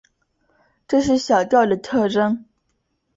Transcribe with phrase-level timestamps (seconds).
[0.87, 2.43] 这是小调的特征。